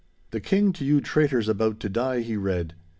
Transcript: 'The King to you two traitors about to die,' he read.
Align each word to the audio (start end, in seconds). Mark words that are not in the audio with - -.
'The 0.31 0.39
King 0.39 0.73
to 0.73 0.83
you 0.83 0.95
two 0.97 1.05
traitors 1.05 1.47
about 1.47 1.79
to 1.79 1.87
die,' 1.87 2.21
he 2.21 2.35
read. 2.35 2.73